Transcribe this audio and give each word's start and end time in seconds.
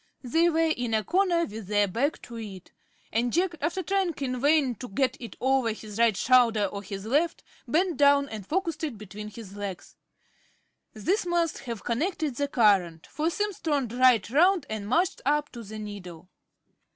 They 0.23 0.49
were 0.49 0.71
in 0.75 0.95
a 0.95 1.03
corner 1.03 1.45
with 1.45 1.67
their 1.67 1.87
back 1.87 2.23
to 2.23 2.35
it; 2.37 2.71
and 3.13 3.31
Jack, 3.31 3.53
after 3.61 3.83
trying 3.83 4.15
in 4.17 4.41
vain 4.41 4.73
to 4.77 4.87
get 4.89 5.15
it 5.21 5.35
over 5.39 5.73
his 5.73 5.99
right 5.99 6.17
shoulder 6.17 6.65
or 6.65 6.81
his 6.81 7.05
left, 7.05 7.43
bent 7.67 7.97
down 7.97 8.27
and 8.27 8.47
focussed 8.47 8.83
it 8.83 8.97
between 8.97 9.27
his 9.27 9.55
legs. 9.55 9.95
This 10.95 11.23
must 11.23 11.59
have 11.69 11.83
connected 11.83 12.33
the 12.37 12.47
current; 12.47 13.05
for 13.05 13.29
Simms 13.29 13.59
turned 13.59 13.93
right 13.93 14.27
round 14.31 14.65
and 14.71 14.87
marched 14.87 15.21
up 15.23 15.51
to 15.51 15.61
the 15.61 15.77
needle. 15.77 16.29